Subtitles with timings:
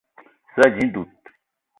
[0.57, 1.11] Za ànji dud